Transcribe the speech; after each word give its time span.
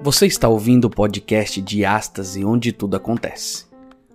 Você 0.00 0.26
está 0.26 0.48
ouvindo 0.48 0.84
o 0.84 0.90
podcast 0.90 1.60
Diástase, 1.60 2.44
onde 2.44 2.72
tudo 2.72 2.96
acontece. 2.96 3.66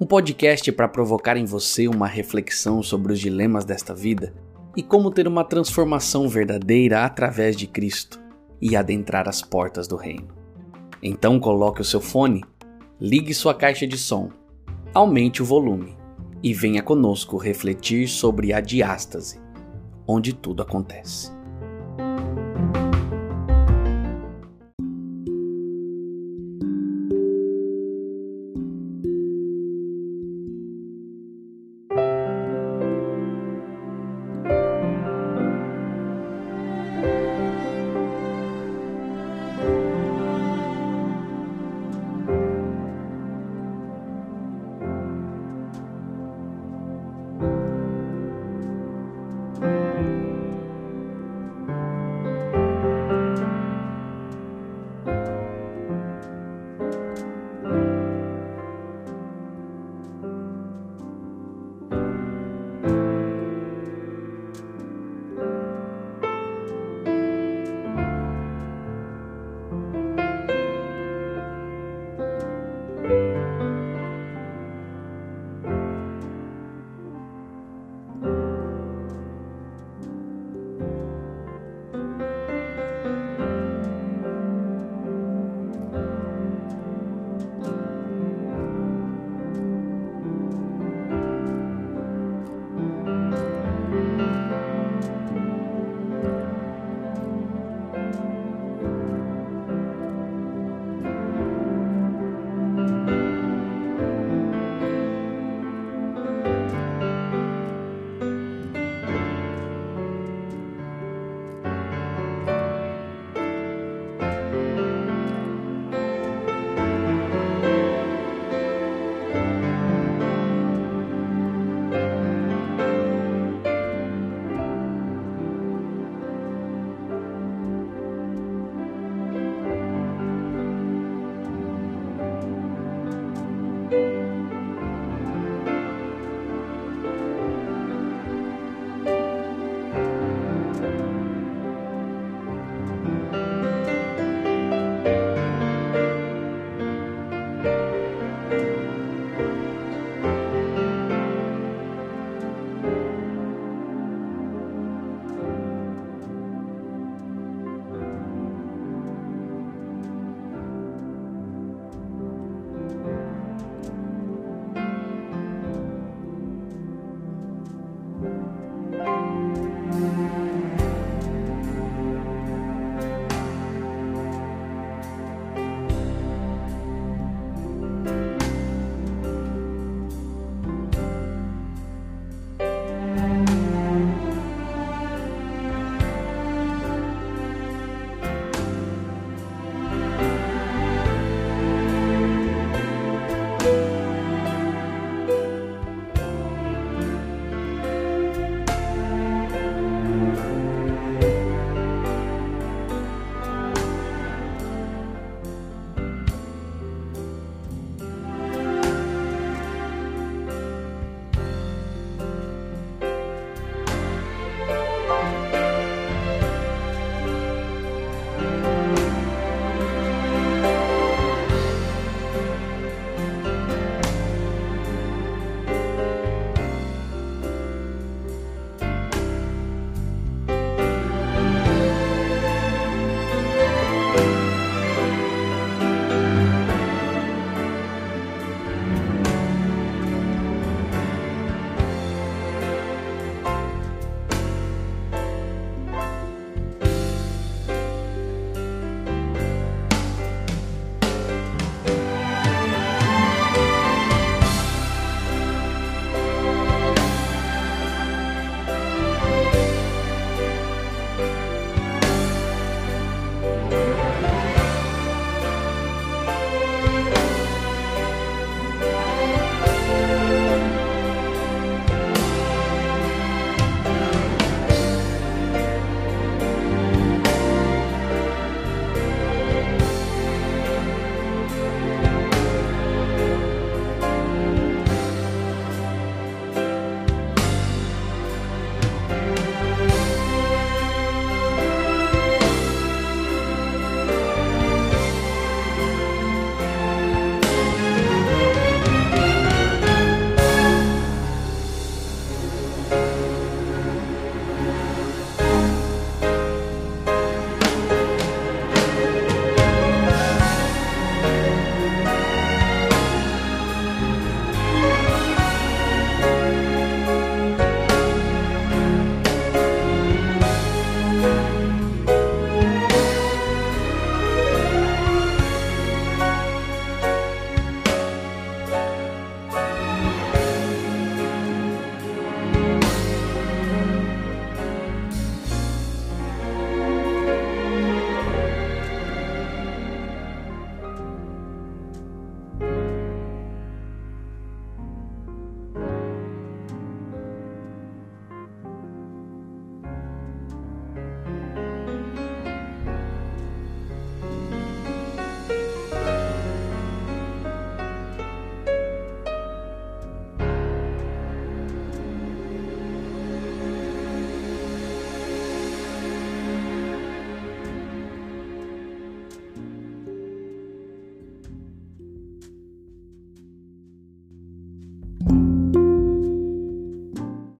Um 0.00 0.06
podcast 0.06 0.70
para 0.70 0.88
provocar 0.88 1.36
em 1.36 1.44
você 1.44 1.88
uma 1.88 2.06
reflexão 2.06 2.80
sobre 2.80 3.12
os 3.12 3.18
dilemas 3.18 3.64
desta 3.64 3.92
vida 3.92 4.32
e 4.76 4.82
como 4.84 5.10
ter 5.10 5.26
uma 5.26 5.42
transformação 5.42 6.28
verdadeira 6.28 7.04
através 7.04 7.56
de 7.56 7.66
Cristo 7.66 8.22
e 8.62 8.76
adentrar 8.76 9.28
as 9.28 9.42
portas 9.42 9.88
do 9.88 9.96
reino. 9.96 10.28
Então 11.02 11.40
coloque 11.40 11.80
o 11.80 11.84
seu 11.84 12.00
fone, 12.00 12.44
ligue 13.00 13.34
sua 13.34 13.52
caixa 13.52 13.86
de 13.86 13.98
som, 13.98 14.30
aumente 14.94 15.42
o 15.42 15.44
volume 15.44 15.96
e 16.40 16.54
venha 16.54 16.82
conosco 16.82 17.36
refletir 17.36 18.06
sobre 18.06 18.52
a 18.52 18.60
diástase, 18.60 19.43
onde 20.06 20.32
tudo 20.32 20.62
acontece. 20.62 21.32